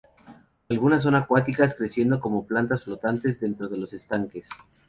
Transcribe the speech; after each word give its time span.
Algunas 0.69 1.03
son 1.03 1.13
acuáticas, 1.13 1.75
creciendo 1.75 2.19
como 2.19 2.47
plantas 2.47 2.85
flotantes 2.85 3.39
dentro 3.39 3.67
de 3.69 3.77
los 3.77 3.93
estanques. 3.93 4.47